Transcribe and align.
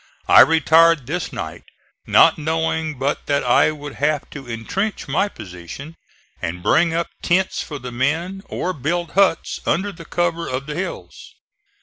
I 0.27 0.41
retired 0.41 1.05
this 1.05 1.31
night 1.31 1.65
not 2.07 2.39
knowing 2.39 2.97
but 2.97 3.27
that 3.27 3.43
I 3.43 3.69
would 3.69 3.93
have 3.97 4.27
to 4.31 4.47
intrench 4.47 5.07
my 5.07 5.27
position, 5.29 5.95
and 6.41 6.63
bring 6.63 6.91
up 6.91 7.11
tents 7.21 7.61
for 7.61 7.77
the 7.77 7.91
men 7.91 8.41
or 8.49 8.73
build 8.73 9.11
huts 9.11 9.59
under 9.63 9.91
the 9.91 10.05
cover 10.05 10.47
of 10.47 10.65
the 10.65 10.73
hills. 10.73 11.35